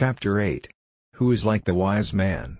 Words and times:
Chapter 0.00 0.38
8 0.38 0.68
Who 1.16 1.32
is 1.32 1.44
like 1.44 1.64
the 1.64 1.74
wise 1.74 2.12
man? 2.12 2.58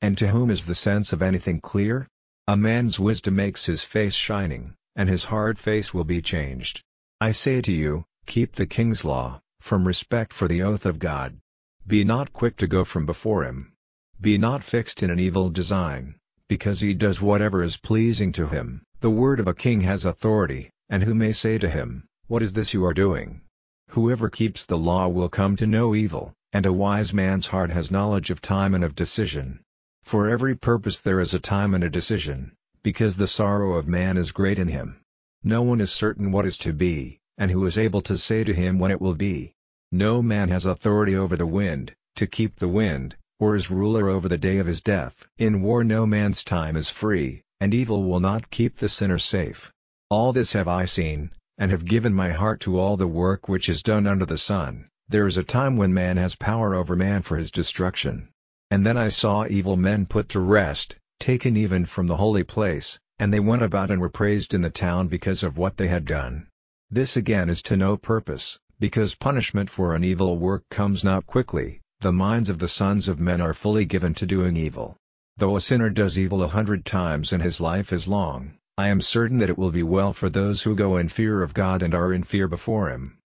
And 0.00 0.16
to 0.16 0.28
whom 0.28 0.48
is 0.48 0.64
the 0.64 0.74
sense 0.74 1.12
of 1.12 1.20
anything 1.20 1.60
clear? 1.60 2.08
A 2.46 2.56
man's 2.56 2.98
wisdom 2.98 3.36
makes 3.36 3.66
his 3.66 3.84
face 3.84 4.14
shining, 4.14 4.72
and 4.96 5.06
his 5.06 5.24
hard 5.24 5.58
face 5.58 5.92
will 5.92 6.04
be 6.04 6.22
changed. 6.22 6.82
I 7.20 7.32
say 7.32 7.60
to 7.60 7.72
you, 7.72 8.06
keep 8.24 8.54
the 8.54 8.64
king's 8.64 9.04
law, 9.04 9.42
from 9.60 9.86
respect 9.86 10.32
for 10.32 10.48
the 10.48 10.62
oath 10.62 10.86
of 10.86 10.98
God. 10.98 11.38
Be 11.86 12.04
not 12.04 12.32
quick 12.32 12.56
to 12.56 12.66
go 12.66 12.86
from 12.86 13.04
before 13.04 13.44
him. 13.44 13.74
Be 14.18 14.38
not 14.38 14.64
fixed 14.64 15.02
in 15.02 15.10
an 15.10 15.20
evil 15.20 15.50
design, 15.50 16.14
because 16.48 16.80
he 16.80 16.94
does 16.94 17.20
whatever 17.20 17.62
is 17.62 17.76
pleasing 17.76 18.32
to 18.32 18.48
him. 18.48 18.82
The 19.00 19.10
word 19.10 19.40
of 19.40 19.46
a 19.46 19.52
king 19.52 19.82
has 19.82 20.06
authority, 20.06 20.70
and 20.88 21.02
who 21.02 21.14
may 21.14 21.32
say 21.32 21.58
to 21.58 21.68
him, 21.68 22.06
What 22.28 22.42
is 22.42 22.54
this 22.54 22.72
you 22.72 22.82
are 22.86 22.94
doing? 22.94 23.42
Whoever 23.90 24.30
keeps 24.30 24.64
the 24.64 24.78
law 24.78 25.06
will 25.08 25.28
come 25.28 25.54
to 25.56 25.66
no 25.66 25.94
evil, 25.94 26.34
and 26.52 26.64
a 26.64 26.72
wise 26.72 27.12
man's 27.12 27.46
heart 27.46 27.70
has 27.70 27.90
knowledge 27.90 28.30
of 28.30 28.40
time 28.40 28.74
and 28.74 28.82
of 28.82 28.94
decision. 28.94 29.60
For 30.02 30.30
every 30.30 30.56
purpose 30.56 31.02
there 31.02 31.20
is 31.20 31.34
a 31.34 31.38
time 31.38 31.74
and 31.74 31.84
a 31.84 31.90
decision, 31.90 32.52
because 32.82 33.16
the 33.16 33.26
sorrow 33.26 33.74
of 33.74 33.86
man 33.86 34.16
is 34.16 34.32
great 34.32 34.58
in 34.58 34.68
him. 34.68 35.00
No 35.44 35.62
one 35.62 35.80
is 35.80 35.90
certain 35.90 36.32
what 36.32 36.46
is 36.46 36.56
to 36.58 36.72
be, 36.72 37.20
and 37.36 37.50
who 37.50 37.66
is 37.66 37.76
able 37.76 38.00
to 38.02 38.16
say 38.16 38.44
to 38.44 38.54
him 38.54 38.78
when 38.78 38.90
it 38.90 39.00
will 39.00 39.14
be. 39.14 39.52
No 39.92 40.22
man 40.22 40.48
has 40.48 40.64
authority 40.64 41.14
over 41.14 41.36
the 41.36 41.46
wind, 41.46 41.94
to 42.16 42.26
keep 42.26 42.56
the 42.56 42.68
wind, 42.68 43.16
or 43.38 43.54
is 43.54 43.70
ruler 43.70 44.08
over 44.08 44.28
the 44.28 44.38
day 44.38 44.56
of 44.56 44.66
his 44.66 44.80
death. 44.80 45.28
In 45.36 45.60
war 45.60 45.84
no 45.84 46.06
man's 46.06 46.42
time 46.42 46.76
is 46.76 46.88
free, 46.88 47.42
and 47.60 47.74
evil 47.74 48.04
will 48.04 48.20
not 48.20 48.50
keep 48.50 48.76
the 48.76 48.88
sinner 48.88 49.18
safe. 49.18 49.70
All 50.10 50.32
this 50.32 50.54
have 50.54 50.66
I 50.66 50.86
seen, 50.86 51.30
and 51.58 51.70
have 51.70 51.84
given 51.84 52.14
my 52.14 52.30
heart 52.30 52.60
to 52.60 52.78
all 52.80 52.96
the 52.96 53.06
work 53.06 53.48
which 53.48 53.68
is 53.68 53.82
done 53.82 54.06
under 54.06 54.24
the 54.24 54.38
sun. 54.38 54.88
There 55.10 55.26
is 55.26 55.38
a 55.38 55.42
time 55.42 55.78
when 55.78 55.94
man 55.94 56.18
has 56.18 56.34
power 56.34 56.74
over 56.74 56.94
man 56.94 57.22
for 57.22 57.38
his 57.38 57.50
destruction. 57.50 58.28
And 58.70 58.84
then 58.84 58.98
I 58.98 59.08
saw 59.08 59.46
evil 59.46 59.74
men 59.74 60.04
put 60.04 60.28
to 60.30 60.40
rest, 60.40 60.96
taken 61.18 61.56
even 61.56 61.86
from 61.86 62.06
the 62.06 62.16
holy 62.16 62.44
place, 62.44 62.98
and 63.18 63.32
they 63.32 63.40
went 63.40 63.62
about 63.62 63.90
and 63.90 64.02
were 64.02 64.10
praised 64.10 64.52
in 64.52 64.60
the 64.60 64.68
town 64.68 65.08
because 65.08 65.42
of 65.42 65.56
what 65.56 65.78
they 65.78 65.88
had 65.88 66.04
done. 66.04 66.48
This 66.90 67.16
again 67.16 67.48
is 67.48 67.62
to 67.62 67.76
no 67.76 67.96
purpose, 67.96 68.60
because 68.78 69.14
punishment 69.14 69.70
for 69.70 69.94
an 69.94 70.04
evil 70.04 70.36
work 70.36 70.68
comes 70.68 71.02
not 71.02 71.26
quickly, 71.26 71.80
the 72.00 72.12
minds 72.12 72.50
of 72.50 72.58
the 72.58 72.68
sons 72.68 73.08
of 73.08 73.18
men 73.18 73.40
are 73.40 73.54
fully 73.54 73.86
given 73.86 74.12
to 74.12 74.26
doing 74.26 74.58
evil. 74.58 74.98
Though 75.38 75.56
a 75.56 75.62
sinner 75.62 75.88
does 75.88 76.18
evil 76.18 76.42
a 76.42 76.48
hundred 76.48 76.84
times 76.84 77.32
and 77.32 77.42
his 77.42 77.62
life 77.62 77.94
is 77.94 78.08
long, 78.08 78.58
I 78.76 78.88
am 78.88 79.00
certain 79.00 79.38
that 79.38 79.50
it 79.50 79.58
will 79.58 79.72
be 79.72 79.82
well 79.82 80.12
for 80.12 80.28
those 80.30 80.62
who 80.62 80.76
go 80.76 80.98
in 80.98 81.08
fear 81.08 81.42
of 81.42 81.54
God 81.54 81.82
and 81.82 81.94
are 81.94 82.12
in 82.12 82.22
fear 82.22 82.46
before 82.46 82.90
Him. 82.90 83.17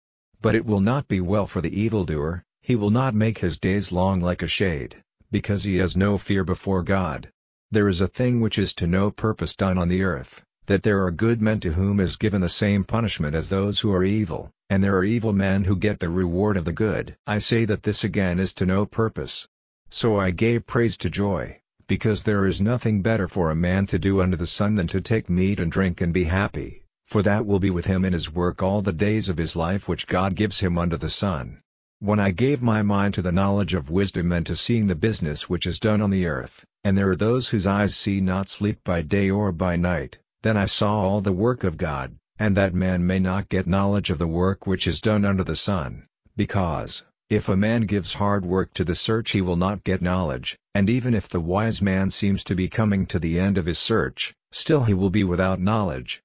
But 0.43 0.57
it 0.57 0.67
will 0.67 0.81
not 0.81 1.07
be 1.07 1.21
well 1.21 1.47
for 1.47 1.61
the 1.61 1.81
evildoer, 1.81 2.45
he 2.61 2.75
will 2.75 2.91
not 2.91 3.15
make 3.15 3.39
his 3.39 3.61
days 3.61 3.93
long 3.93 4.19
like 4.21 4.43
a 4.43 4.49
shade, 4.49 4.97
because 5.31 5.63
he 5.63 5.77
has 5.77 5.97
no 5.97 6.19
fear 6.19 6.43
before 6.43 6.83
God. 6.83 7.31
There 7.71 7.89
is 7.89 8.01
a 8.01 8.09
thing 8.09 8.41
which 8.41 8.59
is 8.59 8.75
to 8.75 8.89
no 8.89 9.13
purpose 9.13 9.55
done 9.55 9.79
on 9.79 9.87
the 9.89 10.03
earth, 10.03 10.43
that 10.67 10.83
there 10.83 11.05
are 11.05 11.13
good 11.13 11.41
men 11.41 11.61
to 11.61 11.73
whom 11.73 12.01
is 12.01 12.17
given 12.17 12.41
the 12.41 12.49
same 12.49 12.83
punishment 12.83 13.37
as 13.37 13.51
those 13.51 13.79
who 13.79 13.93
are 13.93 14.03
evil, 14.03 14.51
and 14.69 14.83
there 14.83 14.97
are 14.97 15.05
evil 15.05 15.33
men 15.33 15.63
who 15.63 15.77
get 15.77 16.01
the 16.01 16.09
reward 16.09 16.57
of 16.57 16.65
the 16.65 16.73
good. 16.73 17.17
I 17.25 17.39
say 17.39 17.65
that 17.67 17.85
this 17.85 18.03
again 18.03 18.41
is 18.41 18.53
to 18.55 18.67
no 18.67 18.85
purpose. 18.85 19.49
So 19.91 20.19
I 20.19 20.33
gave 20.33 20.67
praise 20.67 20.97
to 20.99 21.09
joy, 21.11 21.61
because 21.87 22.25
there 22.25 22.47
is 22.47 22.61
nothing 22.61 23.01
better 23.01 23.29
for 23.29 23.51
a 23.51 23.55
man 23.55 23.87
to 23.87 23.99
do 23.99 24.21
under 24.21 24.37
the 24.37 24.47
sun 24.49 24.75
than 24.75 24.89
to 24.89 25.01
take 25.01 25.31
meat 25.31 25.61
and 25.61 25.71
drink 25.71 26.01
and 26.01 26.13
be 26.13 26.25
happy, 26.25 26.82
for 27.13 27.23
that 27.23 27.45
will 27.45 27.59
be 27.59 27.69
with 27.69 27.85
him 27.85 28.07
in 28.07 28.15
his 28.15 28.33
work 28.33 28.63
all 28.63 28.81
the 28.81 28.91
days 28.91 29.29
of 29.29 29.37
his 29.37 29.55
life 29.55 29.87
which 29.87 30.07
God 30.07 30.35
gives 30.35 30.61
him 30.61 30.79
under 30.79 30.97
the 30.97 31.11
sun. 31.11 31.61
When 31.99 32.19
I 32.19 32.31
gave 32.31 32.63
my 32.63 32.81
mind 32.81 33.13
to 33.13 33.21
the 33.21 33.31
knowledge 33.31 33.75
of 33.75 33.91
wisdom 33.91 34.33
and 34.33 34.47
to 34.47 34.57
seeing 34.57 34.87
the 34.87 34.95
business 34.95 35.47
which 35.47 35.67
is 35.67 35.79
done 35.79 36.01
on 36.01 36.09
the 36.09 36.25
earth, 36.25 36.65
and 36.85 36.97
there 36.97 37.11
are 37.11 37.17
those 37.17 37.51
whose 37.51 37.67
eyes 37.67 37.95
see 37.95 38.23
not 38.23 38.49
sleep 38.49 38.79
by 38.83 39.03
day 39.03 39.29
or 39.29 39.53
by 39.53 39.77
night, 39.77 40.21
then 40.41 40.57
I 40.57 40.65
saw 40.65 41.03
all 41.03 41.21
the 41.21 41.35
work 41.35 41.65
of 41.65 41.77
God, 41.77 42.17
and 42.39 42.57
that 42.57 42.73
man 42.73 43.07
may 43.07 43.19
not 43.19 43.51
get 43.51 43.67
knowledge 43.67 44.09
of 44.09 44.17
the 44.17 44.27
work 44.27 44.67
which 44.67 44.87
is 44.87 45.03
done 45.03 45.27
under 45.27 45.45
the 45.45 45.55
sun, 45.55 46.07
because, 46.35 47.03
if 47.29 47.47
a 47.47 47.59
man 47.59 47.83
gives 47.83 48.15
hard 48.15 48.47
work 48.47 48.73
to 48.73 48.85
the 48.85 48.95
search 48.95 49.33
he 49.33 49.43
will 49.43 49.57
not 49.57 49.85
get 49.85 50.01
knowledge, 50.01 50.57
and 50.75 50.89
even 50.89 51.13
if 51.13 51.29
the 51.29 51.41
wise 51.41 51.83
man 51.83 52.09
seems 52.09 52.43
to 52.45 52.55
be 52.55 52.71
coming 52.71 53.05
to 53.05 53.19
the 53.19 53.39
end 53.39 53.59
of 53.59 53.67
his 53.67 53.79
search, 53.79 54.33
still 54.51 54.85
he 54.85 54.95
will 54.95 55.11
be 55.11 55.25
without 55.25 55.61
knowledge. 55.61 56.23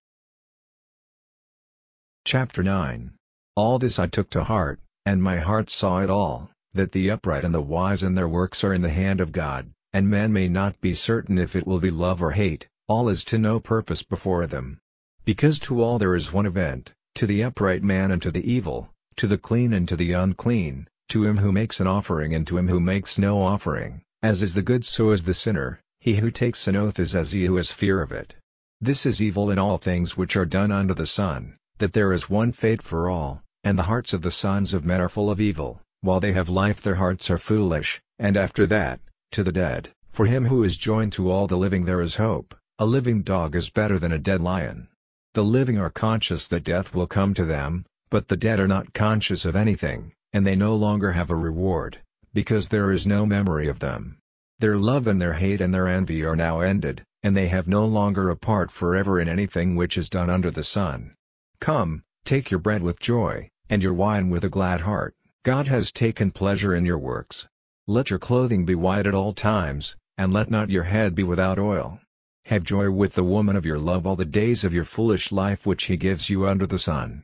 Chapter 2.30 2.62
9 2.62 3.12
All 3.56 3.80
this 3.80 3.98
I 3.98 4.08
took 4.08 4.30
to 4.32 4.44
heart, 4.44 4.82
and 5.06 5.24
my 5.24 5.38
heart 5.38 5.70
saw 5.70 6.02
it 6.02 6.10
all, 6.10 6.52
that 6.74 6.92
the 6.92 7.10
upright 7.10 7.46
and 7.46 7.56
the 7.56 7.62
wise 7.62 8.04
and 8.04 8.18
their 8.18 8.28
works 8.28 8.66
are 8.66 8.74
in 8.74 8.82
the 8.82 8.90
hand 8.90 9.22
of 9.22 9.32
God, 9.32 9.72
and 9.94 10.10
man 10.10 10.34
may 10.34 10.50
not 10.50 10.82
be 10.82 10.94
certain 10.94 11.38
if 11.38 11.56
it 11.56 11.66
will 11.66 11.80
be 11.80 11.90
love 11.90 12.22
or 12.22 12.32
hate, 12.32 12.68
all 12.90 13.08
is 13.08 13.24
to 13.24 13.38
no 13.38 13.62
purpose 13.62 14.04
before 14.04 14.46
them. 14.46 14.78
Because 15.24 15.58
to 15.60 15.82
all 15.82 15.98
there 16.00 16.18
is 16.18 16.34
one 16.34 16.46
event, 16.46 16.92
to 17.16 17.28
the 17.28 17.42
upright 17.46 17.82
man 17.82 18.12
and 18.12 18.22
to 18.22 18.30
the 18.30 18.46
evil, 18.46 18.90
to 19.16 19.26
the 19.26 19.38
clean 19.38 19.72
and 19.72 19.88
to 19.88 19.96
the 19.96 20.12
unclean, 20.12 20.90
to 21.08 21.24
him 21.24 21.38
who 21.38 21.54
makes 21.54 21.80
an 21.80 21.88
offering 21.88 22.34
and 22.34 22.46
to 22.48 22.58
him 22.58 22.68
who 22.68 22.82
makes 22.82 23.18
no 23.18 23.42
offering, 23.42 24.02
as 24.22 24.44
is 24.44 24.54
the 24.54 24.62
good 24.62 24.84
so 24.84 25.12
is 25.12 25.24
the 25.24 25.34
sinner, 25.34 25.80
he 26.02 26.18
who 26.18 26.30
takes 26.30 26.68
an 26.68 26.76
oath 26.76 27.00
is 27.00 27.16
as 27.16 27.32
he 27.32 27.46
who 27.46 27.56
has 27.56 27.72
fear 27.72 28.02
of 28.02 28.12
it. 28.12 28.36
This 28.82 29.06
is 29.06 29.22
evil 29.22 29.50
in 29.50 29.58
all 29.58 29.78
things 29.78 30.18
which 30.18 30.36
are 30.36 30.46
done 30.46 30.74
under 30.74 30.94
the 30.94 31.06
sun, 31.06 31.58
that 31.80 31.94
there 31.94 32.12
is 32.14 32.30
one 32.30 32.52
fate 32.52 32.82
for 32.82 33.10
all, 33.10 33.44
and 33.64 33.78
the 33.78 33.84
hearts 33.84 34.14
of 34.14 34.22
the 34.22 34.32
sons 34.32 34.74
of 34.74 34.86
men 34.86 35.00
are 35.00 35.10
full 35.10 35.30
of 35.30 35.40
evil, 35.40 35.82
while 36.02 36.20
they 36.20 36.34
have 36.34 36.50
life 36.50 36.82
their 36.82 36.96
hearts 36.96 37.30
are 37.30 37.38
foolish, 37.38 38.02
and 38.18 38.36
after 38.36 38.66
that, 38.66 39.00
to 39.32 39.44
the 39.44 39.52
dead. 39.52 39.90
For 40.12 40.26
him 40.26 40.46
who 40.46 40.64
is 40.64 40.78
joined 40.78 41.12
to 41.14 41.30
all 41.30 41.48
the 41.48 41.58
living 41.58 41.86
there 41.86 42.02
is 42.02 42.16
hope, 42.16 42.56
a 42.80 42.86
living 42.86 43.22
dog 43.22 43.56
is 43.56 43.70
better 43.70 44.00
than 44.00 44.12
a 44.12 44.18
dead 44.18 44.42
lion. 44.42 44.88
The 45.34 45.44
living 45.44 45.78
are 45.78 45.90
conscious 45.90 46.48
that 46.48 46.64
death 46.64 46.96
will 46.96 47.06
come 47.06 47.34
to 47.36 47.46
them, 47.46 47.86
but 48.10 48.28
the 48.28 48.38
dead 48.38 48.60
are 48.60 48.68
not 48.68 48.94
conscious 48.94 49.46
of 49.46 49.56
anything, 49.56 50.14
and 50.34 50.48
they 50.48 50.56
no 50.56 50.76
longer 50.76 51.12
have 51.12 51.30
a 51.30 51.36
reward, 51.36 52.00
because 52.34 52.70
there 52.70 52.92
is 52.92 53.06
no 53.06 53.26
memory 53.26 53.68
of 53.68 53.80
them. 53.80 54.18
Their 54.60 54.78
love 54.78 55.06
and 55.06 55.22
their 55.22 55.34
hate 55.34 55.62
and 55.62 55.72
their 55.72 55.88
envy 55.88 56.26
are 56.26 56.36
now 56.36 56.62
ended, 56.62 57.04
and 57.22 57.38
they 57.38 57.50
have 57.50 57.68
no 57.68 57.86
longer 57.86 58.30
a 58.30 58.36
part 58.36 58.72
forever 58.72 59.20
in 59.20 59.30
anything 59.30 59.76
which 59.76 59.98
is 59.98 60.10
done 60.10 60.32
under 60.32 60.50
the 60.50 60.64
sun. 60.64 61.14
Come, 61.60 62.04
take 62.26 62.52
your 62.52 62.60
bread 62.60 62.82
with 62.82 63.00
joy, 63.00 63.50
and 63.70 63.84
your 63.84 63.94
wine 63.94 64.30
with 64.30 64.44
a 64.44 64.50
glad 64.50 64.82
heart, 64.82 65.16
God 65.44 65.68
has 65.68 65.92
taken 65.92 66.32
pleasure 66.32 66.76
in 66.76 66.86
your 66.86 66.98
works. 66.98 67.48
Let 67.88 68.10
your 68.10 68.20
clothing 68.20 68.66
be 68.66 68.76
white 68.76 69.08
at 69.08 69.16
all 69.16 69.34
times, 69.34 69.96
and 70.18 70.34
let 70.34 70.50
not 70.50 70.70
your 70.70 70.84
head 70.84 71.16
be 71.16 71.24
without 71.24 71.60
oil. 71.60 72.00
Have 72.46 72.64
joy 72.64 72.92
with 72.92 73.14
the 73.14 73.24
woman 73.24 73.56
of 73.56 73.66
your 73.66 73.80
love 73.80 74.08
all 74.08 74.16
the 74.16 74.26
days 74.26 74.64
of 74.64 74.74
your 74.74 74.86
foolish 74.86 75.32
life 75.32 75.66
which 75.66 75.86
he 75.86 75.98
gives 75.98 76.30
you 76.30 76.48
under 76.48 76.66
the 76.66 76.80
sun 76.80 77.24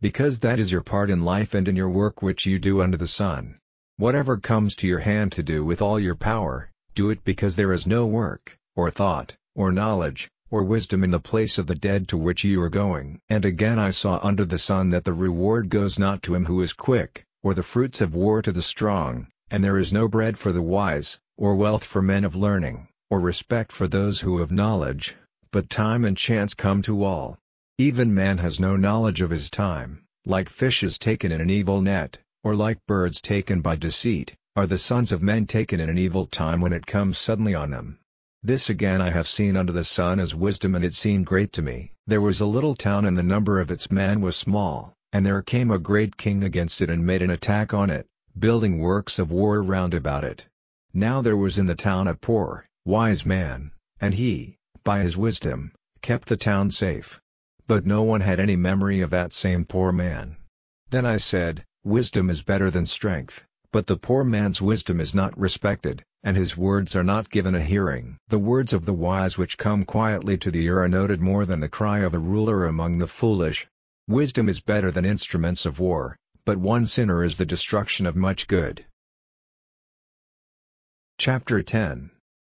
because 0.00 0.40
that 0.40 0.58
is 0.58 0.70
your 0.70 0.82
part 0.82 1.08
in 1.08 1.24
life 1.24 1.54
and 1.54 1.68
in 1.68 1.76
your 1.76 1.88
work 1.88 2.22
which 2.22 2.44
you 2.46 2.58
do 2.58 2.82
under 2.82 2.96
the 2.96 3.08
sun. 3.08 3.58
Whatever 3.96 4.36
comes 4.36 4.76
to 4.76 4.86
your 4.86 4.98
hand 4.98 5.32
to 5.32 5.42
do 5.42 5.64
with 5.64 5.80
all 5.80 5.98
your 5.98 6.14
power, 6.14 6.70
do 6.94 7.08
it 7.10 7.24
because 7.24 7.56
there 7.56 7.72
is 7.72 7.86
no 7.86 8.06
work, 8.06 8.58
or 8.74 8.90
thought, 8.90 9.36
or 9.54 9.72
knowledge, 9.72 10.28
or 10.50 10.62
wisdom 10.62 11.02
in 11.02 11.10
the 11.10 11.20
place 11.20 11.58
of 11.58 11.66
the 11.66 11.74
dead 11.74 12.08
to 12.08 12.16
which 12.16 12.44
you 12.44 12.60
are 12.62 12.68
going. 12.68 13.20
And 13.28 13.44
again 13.44 13.78
I 13.78 13.90
saw 13.90 14.20
under 14.22 14.44
the 14.44 14.58
sun 14.58 14.90
that 14.90 15.04
the 15.04 15.12
reward 15.12 15.68
goes 15.68 15.98
not 15.98 16.22
to 16.22 16.34
him 16.34 16.44
who 16.44 16.62
is 16.62 16.72
quick, 16.72 17.24
or 17.42 17.54
the 17.54 17.62
fruits 17.62 18.00
of 18.00 18.14
war 18.14 18.42
to 18.42 18.52
the 18.52 18.62
strong, 18.62 19.26
and 19.50 19.62
there 19.62 19.78
is 19.78 19.92
no 19.92 20.08
bread 20.08 20.38
for 20.38 20.52
the 20.52 20.62
wise, 20.62 21.18
or 21.36 21.56
wealth 21.56 21.84
for 21.84 22.02
men 22.02 22.24
of 22.24 22.34
learning, 22.34 22.88
or 23.10 23.20
respect 23.20 23.72
for 23.72 23.86
those 23.86 24.20
who 24.20 24.38
have 24.38 24.50
knowledge, 24.50 25.16
but 25.50 25.70
time 25.70 26.04
and 26.04 26.16
chance 26.16 26.54
come 26.54 26.82
to 26.82 27.04
all. 27.04 27.38
Even 27.78 28.14
man 28.14 28.38
has 28.38 28.58
no 28.58 28.76
knowledge 28.76 29.20
of 29.20 29.30
his 29.30 29.50
time, 29.50 30.02
like 30.24 30.48
fishes 30.48 30.98
taken 30.98 31.30
in 31.30 31.40
an 31.40 31.50
evil 31.50 31.80
net, 31.80 32.18
or 32.42 32.56
like 32.56 32.84
birds 32.86 33.20
taken 33.20 33.60
by 33.60 33.76
deceit, 33.76 34.34
are 34.56 34.66
the 34.66 34.78
sons 34.78 35.12
of 35.12 35.22
men 35.22 35.46
taken 35.46 35.78
in 35.80 35.88
an 35.88 35.98
evil 35.98 36.26
time 36.26 36.60
when 36.60 36.72
it 36.72 36.86
comes 36.86 37.18
suddenly 37.18 37.54
on 37.54 37.70
them. 37.70 37.98
This 38.46 38.70
again 38.70 39.00
I 39.00 39.10
have 39.10 39.26
seen 39.26 39.56
under 39.56 39.72
the 39.72 39.82
sun 39.82 40.20
as 40.20 40.32
wisdom 40.32 40.76
and 40.76 40.84
it 40.84 40.94
seemed 40.94 41.26
great 41.26 41.52
to 41.54 41.62
me. 41.62 41.90
There 42.06 42.20
was 42.20 42.40
a 42.40 42.46
little 42.46 42.76
town 42.76 43.04
and 43.04 43.18
the 43.18 43.24
number 43.24 43.58
of 43.58 43.72
its 43.72 43.90
men 43.90 44.20
was 44.20 44.36
small, 44.36 44.94
and 45.12 45.26
there 45.26 45.42
came 45.42 45.72
a 45.72 45.80
great 45.80 46.16
king 46.16 46.44
against 46.44 46.80
it 46.80 46.88
and 46.88 47.04
made 47.04 47.22
an 47.22 47.30
attack 47.30 47.74
on 47.74 47.90
it, 47.90 48.06
building 48.38 48.78
works 48.78 49.18
of 49.18 49.32
war 49.32 49.60
round 49.64 49.94
about 49.94 50.22
it. 50.22 50.46
Now 50.94 51.22
there 51.22 51.36
was 51.36 51.58
in 51.58 51.66
the 51.66 51.74
town 51.74 52.06
a 52.06 52.14
poor, 52.14 52.68
wise 52.84 53.26
man, 53.26 53.72
and 54.00 54.14
he, 54.14 54.58
by 54.84 55.00
his 55.02 55.16
wisdom, 55.16 55.72
kept 56.00 56.28
the 56.28 56.36
town 56.36 56.70
safe. 56.70 57.20
But 57.66 57.84
no 57.84 58.04
one 58.04 58.20
had 58.20 58.38
any 58.38 58.54
memory 58.54 59.00
of 59.00 59.10
that 59.10 59.32
same 59.32 59.64
poor 59.64 59.90
man. 59.90 60.36
Then 60.90 61.04
I 61.04 61.16
said, 61.16 61.64
Wisdom 61.82 62.30
is 62.30 62.42
better 62.42 62.70
than 62.70 62.86
strength, 62.86 63.44
but 63.72 63.88
the 63.88 63.96
poor 63.96 64.22
man's 64.22 64.62
wisdom 64.62 65.00
is 65.00 65.16
not 65.16 65.36
respected, 65.36 66.04
and 66.26 66.36
his 66.36 66.56
words 66.56 66.96
are 66.96 67.04
not 67.04 67.30
given 67.30 67.54
a 67.54 67.62
hearing. 67.62 68.18
The 68.26 68.38
words 68.40 68.72
of 68.72 68.84
the 68.84 68.92
wise 68.92 69.38
which 69.38 69.56
come 69.56 69.84
quietly 69.84 70.36
to 70.38 70.50
the 70.50 70.64
ear 70.64 70.80
are 70.80 70.88
noted 70.88 71.20
more 71.20 71.46
than 71.46 71.60
the 71.60 71.68
cry 71.68 72.00
of 72.00 72.14
a 72.14 72.18
ruler 72.18 72.66
among 72.66 72.98
the 72.98 73.06
foolish. 73.06 73.68
Wisdom 74.08 74.48
is 74.48 74.60
better 74.60 74.90
than 74.90 75.04
instruments 75.04 75.64
of 75.64 75.78
war, 75.78 76.16
but 76.44 76.58
one 76.58 76.84
sinner 76.84 77.22
is 77.22 77.38
the 77.38 77.46
destruction 77.46 78.06
of 78.06 78.16
much 78.16 78.48
good. 78.48 78.84
Chapter 81.16 81.62
10 81.62 82.10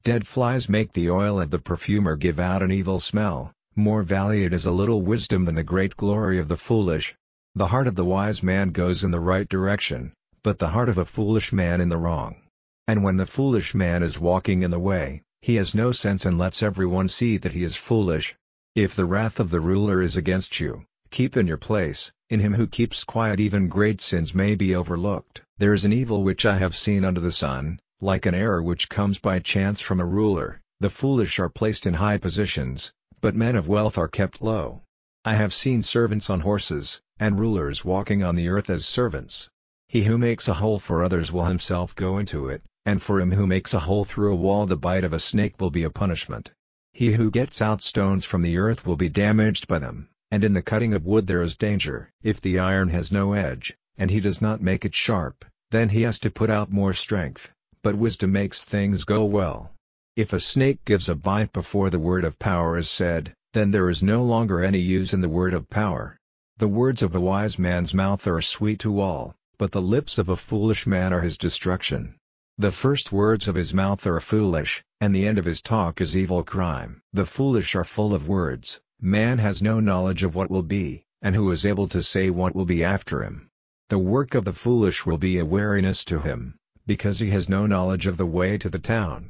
Dead 0.01 0.25
flies 0.25 0.69
make 0.69 0.93
the 0.93 1.09
oil 1.09 1.41
of 1.41 1.49
the 1.49 1.59
perfumer 1.59 2.15
give 2.15 2.39
out 2.39 2.63
an 2.63 2.71
evil 2.71 3.01
smell, 3.01 3.51
more 3.75 4.01
valued 4.01 4.53
is 4.53 4.65
a 4.65 4.71
little 4.71 5.01
wisdom 5.01 5.43
than 5.43 5.55
the 5.55 5.63
great 5.63 5.97
glory 5.97 6.39
of 6.39 6.47
the 6.47 6.55
foolish. 6.55 7.13
The 7.53 7.67
heart 7.67 7.87
of 7.87 7.95
the 7.95 8.05
wise 8.05 8.41
man 8.41 8.69
goes 8.69 9.03
in 9.03 9.11
the 9.11 9.19
right 9.19 9.49
direction, 9.49 10.13
but 10.41 10.57
the 10.57 10.69
heart 10.69 10.87
of 10.87 10.97
a 10.97 11.03
foolish 11.03 11.51
man 11.51 11.81
in 11.81 11.89
the 11.89 11.97
wrong. 11.97 12.46
And 12.89 13.03
when 13.03 13.17
the 13.17 13.25
foolish 13.25 13.75
man 13.75 14.01
is 14.01 14.17
walking 14.17 14.63
in 14.63 14.71
the 14.71 14.79
way, 14.79 15.21
he 15.41 15.55
has 15.55 15.75
no 15.75 15.91
sense 15.91 16.25
and 16.25 16.37
lets 16.37 16.63
everyone 16.63 17.09
see 17.09 17.35
that 17.35 17.51
he 17.51 17.65
is 17.65 17.75
foolish. 17.75 18.33
If 18.75 18.95
the 18.95 19.03
wrath 19.03 19.41
of 19.41 19.49
the 19.49 19.59
ruler 19.59 20.01
is 20.01 20.15
against 20.15 20.61
you, 20.61 20.85
keep 21.11 21.35
in 21.35 21.47
your 21.47 21.57
place, 21.57 22.13
in 22.29 22.39
him 22.39 22.53
who 22.53 22.65
keeps 22.65 23.03
quiet 23.03 23.41
even 23.41 23.67
great 23.67 23.99
sins 23.99 24.33
may 24.33 24.55
be 24.55 24.73
overlooked. 24.73 25.41
There 25.57 25.73
is 25.73 25.83
an 25.83 25.91
evil 25.91 26.23
which 26.23 26.45
I 26.45 26.59
have 26.59 26.77
seen 26.77 27.03
under 27.03 27.19
the 27.19 27.29
sun, 27.31 27.81
like 27.99 28.25
an 28.25 28.33
error 28.33 28.63
which 28.63 28.87
comes 28.87 29.19
by 29.19 29.39
chance 29.39 29.81
from 29.81 29.99
a 29.99 30.05
ruler, 30.05 30.61
the 30.79 30.89
foolish 30.89 31.39
are 31.39 31.49
placed 31.49 31.85
in 31.87 31.95
high 31.95 32.17
positions, 32.17 32.93
but 33.19 33.35
men 33.35 33.57
of 33.57 33.67
wealth 33.67 33.97
are 33.97 34.07
kept 34.07 34.41
low. 34.41 34.83
I 35.25 35.33
have 35.33 35.53
seen 35.53 35.83
servants 35.83 36.29
on 36.29 36.39
horses, 36.39 37.01
and 37.19 37.37
rulers 37.37 37.83
walking 37.83 38.23
on 38.23 38.35
the 38.35 38.47
earth 38.47 38.69
as 38.69 38.85
servants. 38.85 39.49
He 39.89 40.03
who 40.05 40.17
makes 40.17 40.47
a 40.47 40.53
hole 40.53 40.79
for 40.79 41.03
others 41.03 41.33
will 41.33 41.45
himself 41.45 41.93
go 41.95 42.17
into 42.17 42.47
it, 42.47 42.61
and 42.87 43.03
for 43.03 43.21
him 43.21 43.31
who 43.33 43.45
makes 43.45 43.75
a 43.75 43.79
hole 43.79 44.03
through 44.03 44.31
a 44.31 44.35
wall 44.35 44.65
the 44.65 44.75
bite 44.75 45.03
of 45.03 45.13
a 45.13 45.19
snake 45.19 45.61
will 45.61 45.69
be 45.69 45.83
a 45.83 45.91
punishment. 45.91 46.49
He 46.93 47.11
who 47.11 47.29
gets 47.29 47.61
out 47.61 47.83
stones 47.83 48.25
from 48.25 48.41
the 48.41 48.57
earth 48.57 48.83
will 48.83 48.97
be 48.97 49.09
damaged 49.09 49.67
by 49.67 49.77
them, 49.77 50.09
and 50.31 50.43
in 50.43 50.53
the 50.53 50.63
cutting 50.63 50.93
of 50.95 51.05
wood 51.05 51.27
there 51.27 51.43
is 51.43 51.55
danger. 51.55 52.09
If 52.23 52.41
the 52.41 52.57
iron 52.57 52.89
has 52.89 53.11
no 53.11 53.33
edge, 53.33 53.77
and 53.95 54.09
he 54.09 54.19
does 54.19 54.41
not 54.41 54.61
make 54.63 54.85
it 54.85 54.95
sharp, 54.95 55.45
then 55.69 55.89
he 55.89 56.01
has 56.01 56.17
to 56.19 56.31
put 56.31 56.49
out 56.49 56.71
more 56.71 56.95
strength 56.95 57.51
but 57.87 57.95
wisdom 57.95 58.33
makes 58.33 58.65
things 58.65 59.05
go 59.05 59.23
well. 59.23 59.71
If 60.17 60.33
a 60.33 60.41
snake 60.41 60.83
gives 60.83 61.07
a 61.07 61.15
bite 61.15 61.53
before 61.53 61.89
the 61.89 61.99
word 61.99 62.25
of 62.25 62.37
power 62.37 62.77
is 62.77 62.89
said, 62.89 63.33
then 63.53 63.71
there 63.71 63.89
is 63.89 64.03
no 64.03 64.23
longer 64.23 64.61
any 64.61 64.79
use 64.79 65.13
in 65.13 65.21
the 65.21 65.29
word 65.29 65.53
of 65.53 65.69
power. 65.69 66.17
The 66.57 66.67
words 66.67 67.01
of 67.01 67.15
a 67.15 67.21
wise 67.21 67.57
man's 67.57 67.93
mouth 67.93 68.27
are 68.27 68.41
sweet 68.41 68.79
to 68.79 68.99
all, 68.99 69.35
but 69.57 69.71
the 69.71 69.81
lips 69.81 70.17
of 70.17 70.27
a 70.27 70.35
foolish 70.35 70.85
man 70.85 71.13
are 71.13 71.21
his 71.21 71.37
destruction. 71.37 72.15
The 72.59 72.71
first 72.71 73.11
words 73.11 73.47
of 73.47 73.53
his 73.53 73.71
mouth 73.71 74.07
are 74.07 74.19
foolish, 74.19 74.83
and 74.99 75.13
the 75.15 75.27
end 75.27 75.37
of 75.37 75.45
his 75.45 75.61
talk 75.61 76.01
is 76.01 76.17
evil 76.17 76.41
crime. 76.41 77.03
The 77.13 77.27
foolish 77.27 77.75
are 77.75 77.83
full 77.83 78.15
of 78.15 78.27
words, 78.27 78.81
man 78.99 79.37
has 79.37 79.61
no 79.61 79.79
knowledge 79.79 80.23
of 80.23 80.33
what 80.33 80.49
will 80.49 80.63
be, 80.63 81.03
and 81.21 81.35
who 81.35 81.51
is 81.51 81.67
able 81.67 81.87
to 81.89 82.01
say 82.01 82.31
what 82.31 82.55
will 82.55 82.65
be 82.65 82.83
after 82.83 83.21
him. 83.21 83.47
The 83.89 83.99
work 83.99 84.33
of 84.33 84.43
the 84.43 84.53
foolish 84.53 85.05
will 85.05 85.19
be 85.19 85.37
a 85.37 85.45
weariness 85.45 86.03
to 86.05 86.19
him, 86.19 86.55
because 86.87 87.19
he 87.19 87.29
has 87.29 87.47
no 87.47 87.67
knowledge 87.67 88.07
of 88.07 88.17
the 88.17 88.25
way 88.25 88.57
to 88.57 88.71
the 88.71 88.79
town. 88.79 89.29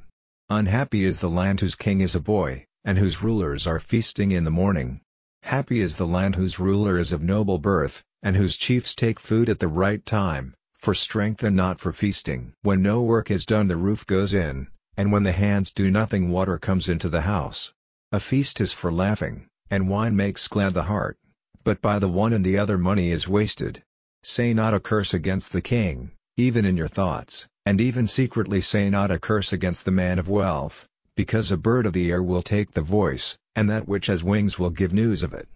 Unhappy 0.49 1.03
is 1.03 1.19
the 1.19 1.29
land 1.29 1.59
whose 1.59 1.75
king 1.75 1.99
is 1.99 2.15
a 2.15 2.21
boy, 2.21 2.65
and 2.85 2.97
whose 2.97 3.21
rulers 3.21 3.67
are 3.67 3.81
feasting 3.81 4.31
in 4.31 4.45
the 4.45 4.51
morning. 4.51 5.01
Happy 5.43 5.81
is 5.81 5.97
the 5.97 6.07
land 6.07 6.37
whose 6.37 6.59
ruler 6.59 6.97
is 6.97 7.11
of 7.11 7.21
noble 7.21 7.57
birth, 7.57 8.05
and 8.23 8.37
whose 8.37 8.55
chiefs 8.55 8.95
take 8.95 9.19
food 9.19 9.49
at 9.49 9.59
the 9.59 9.67
right 9.67 10.05
time, 10.05 10.55
for 10.77 10.93
strength 10.93 11.43
and 11.43 11.55
not 11.55 11.79
for 11.79 11.91
feasting. 11.91 12.53
When 12.61 12.81
no 12.81 13.01
work 13.01 13.31
is 13.31 13.45
done 13.45 13.67
the 13.67 13.77
roof 13.77 14.05
goes 14.05 14.33
in, 14.33 14.67
and 14.95 15.11
when 15.11 15.23
the 15.23 15.31
hands 15.31 15.71
do 15.71 15.91
nothing 15.91 16.29
water 16.29 16.57
comes 16.57 16.89
into 16.89 17.09
the 17.09 17.21
house. 17.21 17.73
A 18.11 18.19
feast 18.19 18.61
is 18.61 18.73
for 18.73 18.91
laughing, 18.91 19.47
and 19.69 19.89
wine 19.89 20.15
makes 20.15 20.47
glad 20.47 20.73
the 20.73 20.83
heart, 20.83 21.17
but 21.63 21.81
by 21.81 21.99
the 21.99 22.07
one 22.07 22.33
and 22.33 22.45
the 22.45 22.57
other 22.57 22.77
money 22.77 23.11
is 23.11 23.27
wasted. 23.27 23.83
Say 24.23 24.53
not 24.53 24.73
a 24.73 24.79
curse 24.79 25.13
against 25.13 25.51
the 25.53 25.61
king, 25.61 26.11
even 26.37 26.65
in 26.65 26.77
your 26.77 26.87
thoughts, 26.87 27.47
and 27.65 27.81
even 27.81 28.07
secretly 28.07 28.61
say 28.61 28.89
not 28.89 29.11
a 29.11 29.19
curse 29.19 29.53
against 29.53 29.85
the 29.85 29.91
man 29.91 30.19
of 30.19 30.29
wealth, 30.29 30.87
because 31.15 31.51
a 31.51 31.57
bird 31.57 31.85
of 31.85 31.93
the 31.93 32.11
air 32.11 32.23
will 32.23 32.41
take 32.41 32.71
the 32.71 32.81
voice, 32.81 33.37
and 33.55 33.69
that 33.69 33.87
which 33.87 34.07
has 34.07 34.23
wings 34.23 34.57
will 34.57 34.69
give 34.69 34.93
news 34.93 35.23
of 35.23 35.33
it. 35.33 35.47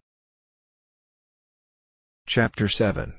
Chapter 2.25 2.68
7 2.68 3.13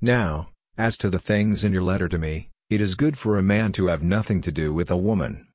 Now, 0.00 0.51
as 0.78 0.96
to 0.96 1.10
the 1.10 1.18
things 1.18 1.64
in 1.64 1.72
your 1.72 1.82
letter 1.82 2.08
to 2.08 2.18
me, 2.18 2.48
it 2.70 2.80
is 2.80 2.94
good 2.94 3.18
for 3.18 3.36
a 3.36 3.42
man 3.42 3.72
to 3.72 3.88
have 3.88 4.02
nothing 4.02 4.40
to 4.40 4.50
do 4.50 4.72
with 4.72 4.90
a 4.90 4.96
woman. 4.96 5.46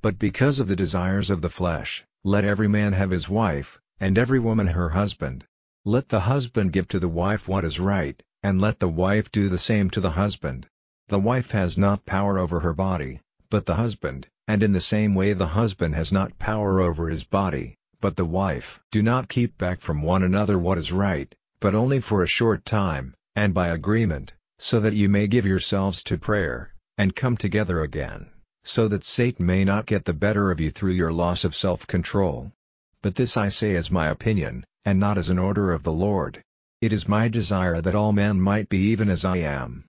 But 0.00 0.18
because 0.18 0.60
of 0.60 0.68
the 0.68 0.76
desires 0.76 1.28
of 1.28 1.42
the 1.42 1.50
flesh, 1.50 2.04
let 2.24 2.44
every 2.44 2.68
man 2.68 2.92
have 2.92 3.10
his 3.10 3.28
wife, 3.28 3.80
and 3.98 4.16
every 4.16 4.38
woman 4.38 4.68
her 4.68 4.90
husband. 4.90 5.44
Let 5.84 6.08
the 6.08 6.20
husband 6.20 6.72
give 6.72 6.86
to 6.88 7.00
the 7.00 7.08
wife 7.08 7.48
what 7.48 7.64
is 7.64 7.80
right, 7.80 8.22
and 8.42 8.60
let 8.60 8.78
the 8.78 8.88
wife 8.88 9.32
do 9.32 9.48
the 9.48 9.58
same 9.58 9.90
to 9.90 10.00
the 10.00 10.12
husband. 10.12 10.66
The 11.08 11.18
wife 11.18 11.50
has 11.50 11.76
not 11.76 12.06
power 12.06 12.38
over 12.38 12.60
her 12.60 12.72
body, 12.72 13.20
but 13.50 13.66
the 13.66 13.74
husband, 13.74 14.28
and 14.46 14.62
in 14.62 14.72
the 14.72 14.80
same 14.80 15.14
way 15.14 15.32
the 15.32 15.48
husband 15.48 15.96
has 15.96 16.12
not 16.12 16.38
power 16.38 16.80
over 16.80 17.08
his 17.08 17.24
body, 17.24 17.74
but 18.00 18.16
the 18.16 18.24
wife. 18.24 18.80
Do 18.92 19.02
not 19.02 19.28
keep 19.28 19.58
back 19.58 19.80
from 19.80 20.02
one 20.02 20.22
another 20.22 20.58
what 20.58 20.78
is 20.78 20.92
right, 20.92 21.34
but 21.58 21.74
only 21.74 22.00
for 22.00 22.22
a 22.22 22.28
short 22.28 22.64
time, 22.64 23.14
and 23.34 23.52
by 23.52 23.68
agreement, 23.68 24.32
so 24.62 24.78
that 24.78 24.92
you 24.92 25.08
may 25.08 25.26
give 25.26 25.46
yourselves 25.46 26.04
to 26.04 26.18
prayer, 26.18 26.74
and 26.98 27.16
come 27.16 27.34
together 27.34 27.80
again, 27.80 28.28
so 28.62 28.88
that 28.88 29.02
Satan 29.02 29.46
may 29.46 29.64
not 29.64 29.86
get 29.86 30.04
the 30.04 30.12
better 30.12 30.50
of 30.50 30.60
you 30.60 30.70
through 30.70 30.92
your 30.92 31.10
loss 31.10 31.44
of 31.44 31.56
self-control. 31.56 32.52
But 33.00 33.14
this 33.14 33.38
I 33.38 33.48
say 33.48 33.74
as 33.74 33.90
my 33.90 34.08
opinion, 34.08 34.64
and 34.84 35.00
not 35.00 35.16
as 35.16 35.30
an 35.30 35.38
order 35.38 35.72
of 35.72 35.82
the 35.82 35.92
Lord. 35.92 36.42
It 36.82 36.92
is 36.92 37.08
my 37.08 37.28
desire 37.28 37.80
that 37.80 37.94
all 37.94 38.12
men 38.12 38.38
might 38.38 38.68
be 38.68 38.90
even 38.90 39.08
as 39.08 39.24
I 39.24 39.38
am. 39.38 39.86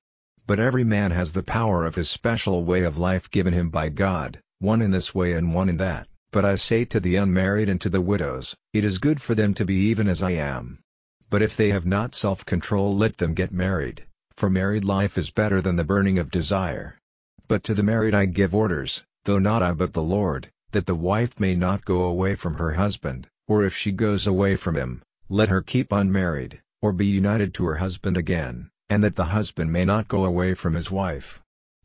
But 0.47 0.61
every 0.61 0.85
man 0.85 1.11
has 1.11 1.33
the 1.33 1.43
power 1.43 1.85
of 1.85 1.95
his 1.95 2.09
special 2.09 2.63
way 2.63 2.83
of 2.83 2.97
life 2.97 3.29
given 3.29 3.53
him 3.53 3.71
by 3.71 3.89
God, 3.89 4.39
one 4.59 4.81
in 4.81 4.91
this 4.91 5.13
way 5.13 5.33
and 5.33 5.53
one 5.53 5.67
in 5.67 5.77
that. 5.77 6.07
But 6.31 6.45
I 6.45 6.55
say 6.55 6.85
to 6.85 7.01
the 7.01 7.17
unmarried 7.17 7.67
and 7.67 7.81
to 7.81 7.89
the 7.89 7.99
widows, 7.99 8.55
it 8.71 8.85
is 8.85 8.99
good 8.99 9.21
for 9.21 9.35
them 9.35 9.53
to 9.55 9.65
be 9.65 9.75
even 9.89 10.07
as 10.07 10.23
I 10.23 10.31
am. 10.31 10.79
But 11.29 11.41
if 11.41 11.57
they 11.57 11.71
have 11.71 11.85
not 11.85 12.15
self-control 12.15 12.95
let 12.95 13.17
them 13.17 13.33
get 13.33 13.51
married, 13.51 14.05
for 14.41 14.49
married 14.49 14.83
life 14.83 15.19
is 15.19 15.29
better 15.29 15.61
than 15.61 15.75
the 15.75 15.83
burning 15.83 16.17
of 16.17 16.31
desire. 16.31 16.97
But 17.47 17.63
to 17.65 17.75
the 17.75 17.83
married 17.83 18.15
I 18.15 18.25
give 18.25 18.55
orders, 18.55 19.05
though 19.25 19.37
not 19.37 19.61
I 19.61 19.73
but 19.73 19.93
the 19.93 20.01
Lord, 20.01 20.49
that 20.71 20.87
the 20.87 20.95
wife 20.95 21.39
may 21.39 21.53
not 21.53 21.85
go 21.85 22.05
away 22.05 22.33
from 22.33 22.55
her 22.55 22.71
husband, 22.71 23.27
or 23.47 23.63
if 23.63 23.75
she 23.75 23.91
goes 23.91 24.25
away 24.25 24.55
from 24.55 24.75
him, 24.75 25.03
let 25.29 25.49
her 25.49 25.61
keep 25.61 25.91
unmarried, 25.91 26.59
or 26.81 26.91
be 26.91 27.05
united 27.05 27.53
to 27.53 27.65
her 27.65 27.75
husband 27.75 28.17
again 28.17 28.71
and 28.89 29.03
that 29.03 29.15
the 29.15 29.25
husband 29.25 29.71
may 29.71 29.85
not 29.85 30.07
go 30.07 30.25
away 30.25 30.55
from 30.55 30.73
his 30.73 30.89
wife. 30.89 31.39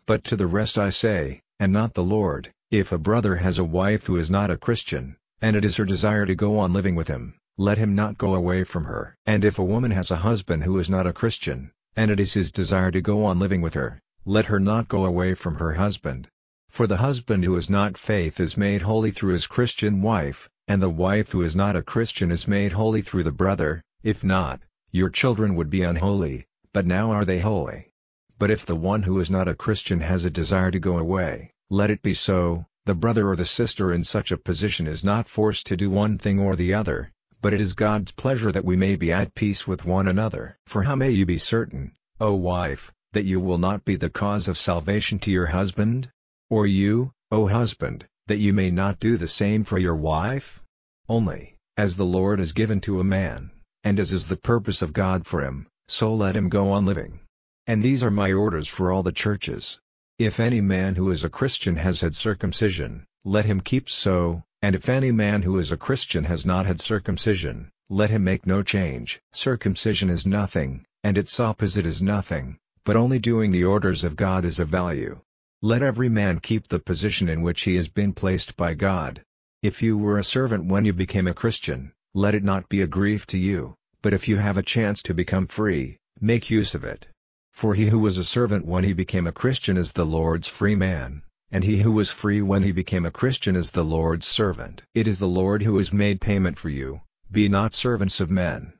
But 0.06 0.24
to 0.24 0.34
the 0.34 0.48
rest 0.48 0.78
I 0.78 0.88
say, 0.88 1.42
and 1.60 1.72
not 1.72 1.92
the 1.92 2.02
Lord, 2.02 2.50
if 2.70 2.90
a 2.90 2.98
brother 2.98 3.36
has 3.36 3.58
a 3.58 3.64
wife 3.64 4.06
who 4.06 4.16
is 4.16 4.30
not 4.30 4.50
a 4.50 4.56
Christian, 4.56 5.16
and 5.42 5.54
it 5.54 5.64
is 5.66 5.76
her 5.76 5.84
desire 5.84 6.24
to 6.24 6.34
go 6.34 6.58
on 6.58 6.72
living 6.72 6.96
with 6.96 7.08
him, 7.08 7.34
let 7.58 7.78
him 7.78 7.94
not 7.94 8.18
go 8.18 8.34
away 8.34 8.64
from 8.64 8.86
her. 8.86 9.14
And 9.26 9.44
if 9.44 9.58
a 9.58 9.64
woman 9.64 9.90
has 9.90 10.10
a 10.10 10.16
husband 10.16 10.64
who 10.64 10.78
is 10.78 10.88
not 10.88 11.06
a 11.06 11.12
Christian, 11.12 11.70
and 11.96 12.10
it 12.10 12.20
is 12.20 12.34
his 12.34 12.52
desire 12.52 12.90
to 12.90 13.00
go 13.00 13.24
on 13.24 13.38
living 13.38 13.62
with 13.62 13.72
her, 13.74 14.00
let 14.26 14.44
her 14.44 14.60
not 14.60 14.86
go 14.86 15.06
away 15.06 15.32
from 15.32 15.54
her 15.54 15.72
husband. 15.74 16.28
For 16.68 16.86
the 16.86 16.98
husband 16.98 17.44
who 17.44 17.56
is 17.56 17.70
not 17.70 17.96
faith 17.96 18.38
is 18.38 18.56
made 18.56 18.82
holy 18.82 19.10
through 19.10 19.32
his 19.32 19.46
Christian 19.46 20.02
wife, 20.02 20.48
and 20.68 20.82
the 20.82 20.90
wife 20.90 21.32
who 21.32 21.42
is 21.42 21.56
not 21.56 21.76
a 21.76 21.82
Christian 21.82 22.30
is 22.30 22.46
made 22.46 22.72
holy 22.72 23.00
through 23.00 23.22
the 23.22 23.32
brother, 23.32 23.82
if 24.02 24.22
not, 24.22 24.60
your 24.90 25.08
children 25.08 25.54
would 25.54 25.70
be 25.70 25.82
unholy, 25.82 26.44
but 26.72 26.84
now 26.84 27.10
are 27.10 27.24
they 27.24 27.40
holy. 27.40 27.92
But 28.38 28.50
if 28.50 28.66
the 28.66 28.76
one 28.76 29.04
who 29.04 29.18
is 29.20 29.30
not 29.30 29.48
a 29.48 29.54
Christian 29.54 30.00
has 30.00 30.24
a 30.24 30.30
desire 30.30 30.70
to 30.70 30.78
go 30.78 30.98
away, 30.98 31.52
let 31.70 31.90
it 31.90 32.02
be 32.02 32.12
so, 32.12 32.66
the 32.84 32.94
brother 32.94 33.28
or 33.28 33.36
the 33.36 33.46
sister 33.46 33.92
in 33.92 34.04
such 34.04 34.30
a 34.30 34.36
position 34.36 34.86
is 34.86 35.02
not 35.02 35.28
forced 35.28 35.66
to 35.66 35.76
do 35.76 35.88
one 35.88 36.18
thing 36.18 36.38
or 36.38 36.54
the 36.56 36.74
other, 36.74 37.10
but 37.40 37.52
it 37.52 37.60
is 37.60 37.74
God's 37.74 38.12
pleasure 38.12 38.50
that 38.52 38.64
we 38.64 38.76
may 38.76 38.96
be 38.96 39.12
at 39.12 39.34
peace 39.34 39.66
with 39.66 39.84
one 39.84 40.08
another. 40.08 40.58
For 40.66 40.82
how 40.82 40.96
may 40.96 41.10
you 41.10 41.26
be 41.26 41.38
certain, 41.38 41.92
O 42.20 42.34
wife, 42.34 42.92
that 43.12 43.24
you 43.24 43.40
will 43.40 43.58
not 43.58 43.84
be 43.84 43.96
the 43.96 44.10
cause 44.10 44.48
of 44.48 44.58
salvation 44.58 45.18
to 45.20 45.30
your 45.30 45.46
husband? 45.46 46.10
Or 46.50 46.66
you, 46.66 47.12
O 47.30 47.46
husband, 47.46 48.06
that 48.26 48.38
you 48.38 48.52
may 48.52 48.70
not 48.70 49.00
do 49.00 49.16
the 49.16 49.28
same 49.28 49.64
for 49.64 49.78
your 49.78 49.96
wife? 49.96 50.62
Only, 51.08 51.56
as 51.76 51.96
the 51.96 52.04
Lord 52.04 52.40
is 52.40 52.52
given 52.52 52.80
to 52.82 53.00
a 53.00 53.04
man, 53.04 53.50
and 53.84 54.00
as 54.00 54.12
is 54.12 54.28
the 54.28 54.36
purpose 54.36 54.82
of 54.82 54.92
God 54.92 55.26
for 55.26 55.42
him, 55.42 55.66
so 55.88 56.14
let 56.14 56.34
him 56.34 56.48
go 56.48 56.72
on 56.72 56.84
living. 56.84 57.20
And 57.66 57.82
these 57.82 58.02
are 58.02 58.10
my 58.10 58.32
orders 58.32 58.68
for 58.68 58.90
all 58.90 59.02
the 59.02 59.12
churches. 59.12 59.78
If 60.18 60.40
any 60.40 60.60
man 60.60 60.94
who 60.94 61.10
is 61.10 61.24
a 61.24 61.28
Christian 61.28 61.76
has 61.76 62.00
had 62.00 62.14
circumcision, 62.14 63.04
let 63.24 63.44
him 63.44 63.60
keep 63.60 63.90
so, 63.90 64.44
and 64.66 64.74
if 64.74 64.88
any 64.88 65.12
man 65.12 65.42
who 65.42 65.60
is 65.60 65.70
a 65.70 65.76
Christian 65.76 66.24
has 66.24 66.44
not 66.44 66.66
had 66.66 66.80
circumcision, 66.80 67.70
let 67.88 68.10
him 68.10 68.24
make 68.24 68.48
no 68.48 68.64
change. 68.64 69.20
Circumcision 69.32 70.10
is 70.10 70.26
nothing, 70.26 70.84
and 71.04 71.16
its 71.16 71.38
opposite 71.38 71.86
is 71.86 72.02
nothing, 72.02 72.58
but 72.84 72.96
only 72.96 73.20
doing 73.20 73.52
the 73.52 73.62
orders 73.62 74.02
of 74.02 74.16
God 74.16 74.44
is 74.44 74.58
of 74.58 74.68
value. 74.68 75.20
Let 75.62 75.82
every 75.82 76.08
man 76.08 76.40
keep 76.40 76.66
the 76.66 76.80
position 76.80 77.28
in 77.28 77.42
which 77.42 77.62
he 77.62 77.76
has 77.76 77.86
been 77.86 78.12
placed 78.12 78.56
by 78.56 78.74
God. 78.74 79.22
If 79.62 79.82
you 79.82 79.96
were 79.96 80.18
a 80.18 80.24
servant 80.24 80.64
when 80.64 80.84
you 80.84 80.92
became 80.92 81.28
a 81.28 81.40
Christian, 81.42 81.92
let 82.12 82.34
it 82.34 82.42
not 82.42 82.68
be 82.68 82.82
a 82.82 82.88
grief 82.88 83.24
to 83.28 83.38
you, 83.38 83.76
but 84.02 84.14
if 84.14 84.26
you 84.26 84.38
have 84.38 84.56
a 84.56 84.64
chance 84.64 85.00
to 85.02 85.14
become 85.14 85.46
free, 85.46 85.96
make 86.20 86.50
use 86.50 86.74
of 86.74 86.82
it. 86.82 87.06
For 87.52 87.76
he 87.76 87.86
who 87.86 88.00
was 88.00 88.18
a 88.18 88.24
servant 88.24 88.66
when 88.66 88.82
he 88.82 88.94
became 88.94 89.28
a 89.28 89.38
Christian 89.40 89.76
is 89.76 89.92
the 89.92 90.04
Lord's 90.04 90.48
free 90.48 90.74
man, 90.74 91.22
and 91.52 91.64
he 91.64 91.80
who 91.80 91.92
was 91.92 92.10
free 92.10 92.42
when 92.42 92.62
he 92.62 92.72
became 92.72 93.06
a 93.06 93.10
Christian 93.10 93.56
is 93.56 93.70
the 93.70 93.84
Lord's 93.84 94.26
servant. 94.26 94.82
It 94.94 95.06
is 95.06 95.18
the 95.18 95.28
Lord 95.28 95.62
who 95.62 95.78
has 95.78 95.92
made 95.92 96.20
payment 96.20 96.58
for 96.58 96.68
you, 96.68 97.00
be 97.30 97.48
not 97.48 97.72
servants 97.72 98.20
of 98.20 98.30
men. 98.30 98.72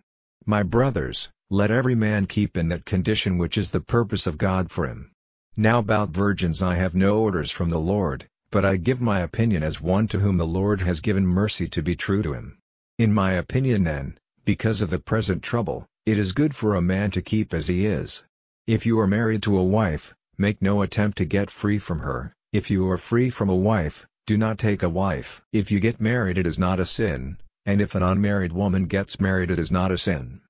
My 0.44 0.62
brothers, 0.62 1.30
let 1.49 1.70
every 1.70 1.94
man 1.94 2.26
keep 2.26 2.56
in 2.56 2.68
that 2.68 2.85
condition 2.85 3.38
which 3.38 3.56
is 3.56 3.70
the 3.70 3.80
purpose 3.80 4.26
of 4.26 4.37
God 4.37 4.70
for 4.70 4.87
him. 4.87 5.12
Now 5.56 5.78
about 5.78 6.11
virgins 6.11 6.61
I 6.61 6.75
have 6.75 6.94
no 6.94 7.20
orders 7.20 7.50
from 7.50 7.70
the 7.70 7.78
Lord, 7.78 8.26
but 8.50 8.64
I 8.64 8.76
give 8.76 9.00
my 9.00 9.20
opinion 9.20 9.62
as 9.62 9.80
one 9.80 10.06
to 10.08 10.18
whom 10.18 10.37
the 10.37 10.46
Lord 10.46 10.80
has 10.82 11.00
given 11.00 11.26
mercy 11.26 11.68
to 11.68 11.82
be 11.82 11.96
true 11.96 12.23
to 12.23 12.32
him. 12.32 12.58
In 12.99 13.12
my 13.12 13.32
opinion 13.32 13.85
then, 13.85 14.18
because 14.44 14.82
of 14.82 14.90
the 14.90 14.99
present 14.99 15.42
trouble, 15.42 15.87
it 16.04 16.18
is 16.18 16.32
good 16.32 16.54
for 16.54 16.75
a 16.75 16.82
man 16.82 17.11
to 17.12 17.23
keep 17.23 17.54
as 17.54 17.68
he 17.68 17.87
is. 17.87 18.25
If 18.66 18.85
you 18.85 18.99
are 18.99 19.06
married 19.06 19.42
to 19.44 19.56
a 19.56 19.64
wife, 19.64 20.14
make 20.37 20.61
no 20.61 20.82
attempt 20.82 21.18
to 21.18 21.25
get 21.25 21.50
free 21.50 21.78
from 21.78 22.00
her, 22.00 22.35
if 22.56 22.70
you 22.70 22.90
are 22.90 22.96
free 22.96 23.28
from 23.28 23.50
a 23.50 23.54
wife, 23.54 24.06
do 24.26 24.38
not 24.38 24.58
take 24.58 24.82
a 24.82 24.88
wife. 24.88 25.42
If 25.52 25.70
you 25.70 25.78
get 25.78 26.00
married 26.00 26.38
it 26.38 26.46
is 26.46 26.58
not 26.58 26.80
a 26.80 26.86
sin, 26.86 27.36
and 27.66 27.82
if 27.82 27.94
an 27.94 28.02
unmarried 28.02 28.52
woman 28.52 28.86
gets 28.86 29.20
married 29.20 29.50
it 29.50 29.58
is 29.58 29.70
not 29.70 29.92
a 29.92 29.98
sin. 29.98 30.40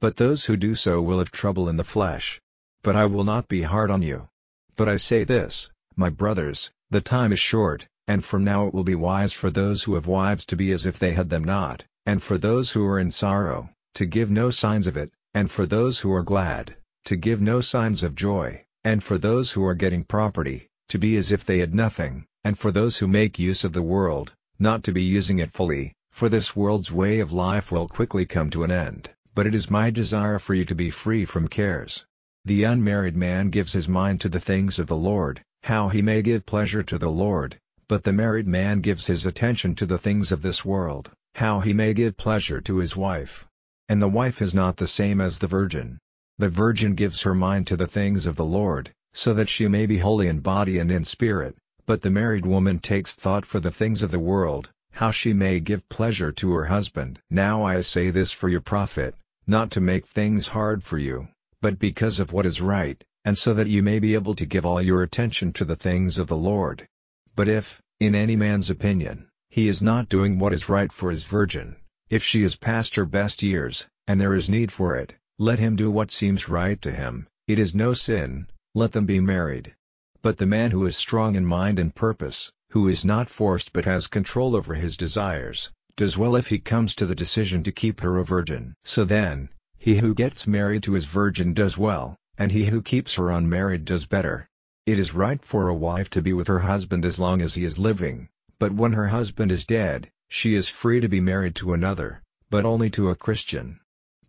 But 0.00 0.16
those 0.16 0.44
who 0.44 0.56
do 0.56 0.74
so 0.74 1.00
will 1.00 1.20
have 1.20 1.30
trouble 1.30 1.68
in 1.68 1.76
the 1.76 1.84
flesh. 1.84 2.40
But 2.82 2.96
I 2.96 3.06
will 3.06 3.22
not 3.22 3.46
be 3.46 3.62
hard 3.62 3.92
on 3.92 4.02
you. 4.02 4.28
But 4.74 4.88
I 4.88 4.96
say 4.96 5.22
this, 5.22 5.70
my 5.94 6.10
brothers, 6.10 6.72
the 6.90 7.00
time 7.00 7.32
is 7.32 7.38
short, 7.38 7.86
and 8.08 8.24
from 8.24 8.42
now 8.42 8.66
it 8.66 8.74
will 8.74 8.82
be 8.82 8.96
wise 8.96 9.32
for 9.32 9.48
those 9.48 9.84
who 9.84 9.94
have 9.94 10.08
wives 10.08 10.44
to 10.46 10.56
be 10.56 10.72
as 10.72 10.84
if 10.84 10.98
they 10.98 11.12
had 11.12 11.30
them 11.30 11.44
not, 11.44 11.84
and 12.04 12.20
for 12.20 12.38
those 12.38 12.72
who 12.72 12.84
are 12.84 12.98
in 12.98 13.12
sorrow, 13.12 13.70
to 13.94 14.04
give 14.04 14.32
no 14.32 14.50
signs 14.50 14.88
of 14.88 14.96
it, 14.96 15.12
and 15.32 15.48
for 15.48 15.64
those 15.64 16.00
who 16.00 16.12
are 16.12 16.24
glad, 16.24 16.74
to 17.04 17.14
give 17.14 17.40
no 17.40 17.60
signs 17.60 18.02
of 18.02 18.16
joy, 18.16 18.64
and 18.82 19.04
for 19.04 19.16
those 19.16 19.52
who 19.52 19.64
are 19.64 19.76
getting 19.76 20.02
property, 20.02 20.68
to 20.92 20.98
be 20.98 21.16
as 21.16 21.32
if 21.32 21.42
they 21.42 21.58
had 21.60 21.74
nothing, 21.74 22.26
and 22.44 22.58
for 22.58 22.70
those 22.70 22.98
who 22.98 23.08
make 23.08 23.38
use 23.38 23.64
of 23.64 23.72
the 23.72 23.80
world, 23.80 24.34
not 24.58 24.84
to 24.84 24.92
be 24.92 25.02
using 25.02 25.38
it 25.38 25.50
fully, 25.50 25.94
for 26.10 26.28
this 26.28 26.54
world's 26.54 26.92
way 26.92 27.18
of 27.18 27.32
life 27.32 27.72
will 27.72 27.88
quickly 27.88 28.26
come 28.26 28.50
to 28.50 28.62
an 28.62 28.70
end. 28.70 29.08
But 29.34 29.46
it 29.46 29.54
is 29.54 29.70
my 29.70 29.88
desire 29.88 30.38
for 30.38 30.52
you 30.52 30.66
to 30.66 30.74
be 30.74 30.90
free 30.90 31.24
from 31.24 31.48
cares. 31.48 32.04
The 32.44 32.64
unmarried 32.64 33.16
man 33.16 33.48
gives 33.48 33.72
his 33.72 33.88
mind 33.88 34.20
to 34.20 34.28
the 34.28 34.38
things 34.38 34.78
of 34.78 34.86
the 34.86 34.94
Lord, 34.94 35.42
how 35.62 35.88
he 35.88 36.02
may 36.02 36.20
give 36.20 36.44
pleasure 36.44 36.82
to 36.82 36.98
the 36.98 37.10
Lord, 37.10 37.58
but 37.88 38.04
the 38.04 38.12
married 38.12 38.46
man 38.46 38.82
gives 38.82 39.06
his 39.06 39.24
attention 39.24 39.74
to 39.76 39.86
the 39.86 39.96
things 39.96 40.30
of 40.30 40.42
this 40.42 40.62
world, 40.62 41.10
how 41.36 41.60
he 41.60 41.72
may 41.72 41.94
give 41.94 42.18
pleasure 42.18 42.60
to 42.60 42.76
his 42.76 42.94
wife. 42.94 43.46
And 43.88 44.02
the 44.02 44.10
wife 44.10 44.42
is 44.42 44.52
not 44.52 44.76
the 44.76 44.86
same 44.86 45.22
as 45.22 45.38
the 45.38 45.46
virgin. 45.46 46.00
The 46.36 46.50
virgin 46.50 46.94
gives 46.96 47.22
her 47.22 47.34
mind 47.34 47.66
to 47.68 47.78
the 47.78 47.86
things 47.86 48.26
of 48.26 48.36
the 48.36 48.44
Lord, 48.44 48.92
so 49.14 49.34
that 49.34 49.48
she 49.48 49.68
may 49.68 49.86
be 49.86 49.98
holy 49.98 50.26
in 50.26 50.40
body 50.40 50.78
and 50.78 50.90
in 50.90 51.04
spirit, 51.04 51.56
but 51.86 52.00
the 52.00 52.10
married 52.10 52.46
woman 52.46 52.78
takes 52.78 53.14
thought 53.14 53.44
for 53.44 53.60
the 53.60 53.70
things 53.70 54.02
of 54.02 54.10
the 54.10 54.18
world, 54.18 54.70
how 54.92 55.10
she 55.10 55.32
may 55.32 55.60
give 55.60 55.88
pleasure 55.88 56.32
to 56.32 56.52
her 56.52 56.64
husband. 56.64 57.18
Now 57.30 57.62
I 57.62 57.80
say 57.80 58.10
this 58.10 58.32
for 58.32 58.48
your 58.48 58.60
profit, 58.60 59.14
not 59.46 59.70
to 59.72 59.80
make 59.80 60.06
things 60.06 60.48
hard 60.48 60.82
for 60.82 60.98
you, 60.98 61.28
but 61.60 61.78
because 61.78 62.20
of 62.20 62.32
what 62.32 62.46
is 62.46 62.60
right, 62.60 63.02
and 63.24 63.36
so 63.36 63.54
that 63.54 63.68
you 63.68 63.82
may 63.82 63.98
be 63.98 64.14
able 64.14 64.34
to 64.34 64.46
give 64.46 64.64
all 64.64 64.80
your 64.80 65.02
attention 65.02 65.52
to 65.54 65.64
the 65.64 65.76
things 65.76 66.18
of 66.18 66.28
the 66.28 66.36
Lord. 66.36 66.88
But 67.34 67.48
if, 67.48 67.80
in 68.00 68.14
any 68.14 68.36
man's 68.36 68.70
opinion, 68.70 69.28
he 69.50 69.68
is 69.68 69.82
not 69.82 70.08
doing 70.08 70.38
what 70.38 70.52
is 70.52 70.68
right 70.68 70.92
for 70.92 71.10
his 71.10 71.24
virgin, 71.24 71.76
if 72.08 72.22
she 72.22 72.42
is 72.42 72.56
past 72.56 72.94
her 72.94 73.04
best 73.04 73.42
years, 73.42 73.88
and 74.06 74.20
there 74.20 74.34
is 74.34 74.48
need 74.48 74.72
for 74.72 74.96
it, 74.96 75.14
let 75.38 75.58
him 75.58 75.76
do 75.76 75.90
what 75.90 76.10
seems 76.10 76.48
right 76.48 76.80
to 76.82 76.90
him, 76.90 77.26
it 77.46 77.58
is 77.58 77.74
no 77.74 77.92
sin, 77.94 78.46
let 78.74 78.92
them 78.92 79.04
be 79.04 79.20
married. 79.20 79.74
But 80.22 80.38
the 80.38 80.46
man 80.46 80.70
who 80.70 80.86
is 80.86 80.96
strong 80.96 81.34
in 81.34 81.44
mind 81.44 81.78
and 81.78 81.94
purpose, 81.94 82.50
who 82.70 82.88
is 82.88 83.04
not 83.04 83.28
forced 83.28 83.72
but 83.72 83.84
has 83.84 84.06
control 84.06 84.56
over 84.56 84.74
his 84.74 84.96
desires, 84.96 85.70
does 85.94 86.16
well 86.16 86.36
if 86.36 86.46
he 86.46 86.58
comes 86.58 86.94
to 86.94 87.04
the 87.04 87.14
decision 87.14 87.62
to 87.64 87.72
keep 87.72 88.00
her 88.00 88.16
a 88.16 88.24
virgin. 88.24 88.72
So 88.84 89.04
then, 89.04 89.50
he 89.76 89.98
who 89.98 90.14
gets 90.14 90.46
married 90.46 90.84
to 90.84 90.94
his 90.94 91.04
virgin 91.04 91.52
does 91.52 91.76
well, 91.76 92.16
and 92.38 92.50
he 92.50 92.64
who 92.64 92.80
keeps 92.80 93.16
her 93.16 93.30
unmarried 93.30 93.84
does 93.84 94.06
better. 94.06 94.48
It 94.86 94.98
is 94.98 95.12
right 95.12 95.44
for 95.44 95.68
a 95.68 95.74
wife 95.74 96.08
to 96.10 96.22
be 96.22 96.32
with 96.32 96.46
her 96.46 96.60
husband 96.60 97.04
as 97.04 97.18
long 97.18 97.42
as 97.42 97.54
he 97.54 97.66
is 97.66 97.78
living, 97.78 98.30
but 98.58 98.72
when 98.72 98.94
her 98.94 99.08
husband 99.08 99.52
is 99.52 99.66
dead, 99.66 100.10
she 100.30 100.54
is 100.54 100.68
free 100.68 101.00
to 101.00 101.08
be 101.08 101.20
married 101.20 101.56
to 101.56 101.74
another, 101.74 102.22
but 102.48 102.64
only 102.64 102.88
to 102.90 103.10
a 103.10 103.16
Christian. 103.16 103.80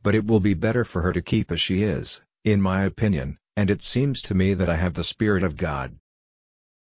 But 0.01 0.15
it 0.15 0.27
will 0.27 0.41
be 0.41 0.53
better 0.53 0.83
for 0.83 1.01
her 1.01 1.13
to 1.13 1.21
keep 1.21 1.49
as 1.49 1.61
she 1.61 1.83
is, 1.83 2.19
in 2.43 2.61
my 2.61 2.83
opinion, 2.83 3.37
and 3.55 3.69
it 3.69 3.81
seems 3.81 4.21
to 4.23 4.35
me 4.35 4.53
that 4.55 4.69
I 4.69 4.75
have 4.75 4.93
the 4.93 5.03
Spirit 5.03 5.43
of 5.43 5.57
God. 5.57 5.95